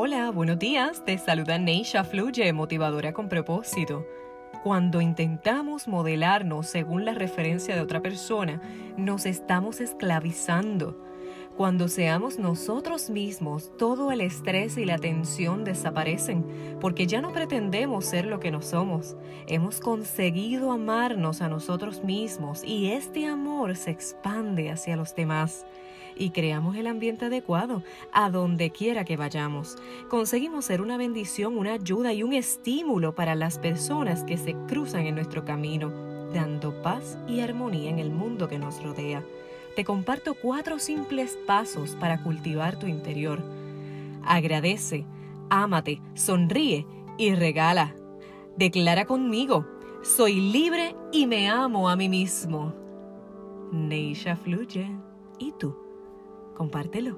Hola, 0.00 0.30
buenos 0.30 0.60
días. 0.60 1.04
Te 1.04 1.18
saluda 1.18 1.58
Neisha 1.58 2.04
Fluye, 2.04 2.52
motivadora 2.52 3.12
con 3.12 3.28
propósito. 3.28 4.06
Cuando 4.62 5.00
intentamos 5.00 5.88
modelarnos 5.88 6.68
según 6.68 7.04
la 7.04 7.14
referencia 7.14 7.74
de 7.74 7.80
otra 7.80 8.00
persona, 8.00 8.62
nos 8.96 9.26
estamos 9.26 9.80
esclavizando. 9.80 11.04
Cuando 11.56 11.88
seamos 11.88 12.38
nosotros 12.38 13.10
mismos, 13.10 13.76
todo 13.76 14.12
el 14.12 14.20
estrés 14.20 14.78
y 14.78 14.84
la 14.84 14.98
tensión 14.98 15.64
desaparecen, 15.64 16.46
porque 16.80 17.08
ya 17.08 17.20
no 17.20 17.32
pretendemos 17.32 18.04
ser 18.04 18.26
lo 18.26 18.38
que 18.38 18.52
no 18.52 18.62
somos. 18.62 19.16
Hemos 19.48 19.80
conseguido 19.80 20.70
amarnos 20.70 21.42
a 21.42 21.48
nosotros 21.48 22.04
mismos 22.04 22.62
y 22.62 22.92
este 22.92 23.26
amor 23.26 23.74
se 23.74 23.90
expande 23.90 24.70
hacia 24.70 24.94
los 24.94 25.16
demás 25.16 25.66
y 26.16 26.30
creamos 26.30 26.76
el 26.76 26.86
ambiente 26.86 27.26
adecuado 27.26 27.82
a 28.12 28.30
donde 28.30 28.70
quiera 28.70 29.04
que 29.04 29.16
vayamos. 29.16 29.76
Conseguimos 30.08 30.64
ser 30.66 30.80
una 30.80 30.96
bendición, 30.96 31.56
una 31.56 31.74
ayuda 31.74 32.12
y 32.12 32.22
un 32.22 32.32
estímulo 32.32 33.14
para 33.14 33.34
las 33.34 33.58
personas 33.58 34.24
que 34.24 34.36
se 34.36 34.54
cruzan 34.66 35.06
en 35.06 35.14
nuestro 35.14 35.44
camino, 35.44 35.92
dando 36.32 36.82
paz 36.82 37.18
y 37.26 37.40
armonía 37.40 37.90
en 37.90 37.98
el 37.98 38.10
mundo 38.10 38.48
que 38.48 38.58
nos 38.58 38.82
rodea 38.82 39.22
te 39.78 39.84
comparto 39.84 40.34
cuatro 40.34 40.80
simples 40.80 41.38
pasos 41.46 41.94
para 42.00 42.20
cultivar 42.24 42.80
tu 42.80 42.88
interior. 42.88 43.40
Agradece, 44.24 45.06
ámate, 45.50 46.02
sonríe 46.14 46.84
y 47.16 47.32
regala. 47.36 47.94
Declara 48.56 49.04
conmigo, 49.04 49.68
soy 50.02 50.40
libre 50.40 50.96
y 51.12 51.28
me 51.28 51.48
amo 51.48 51.88
a 51.88 51.94
mí 51.94 52.08
mismo. 52.08 52.74
Neisha 53.70 54.34
fluye. 54.34 54.90
¿Y 55.38 55.52
tú? 55.52 55.76
Compártelo. 56.58 57.16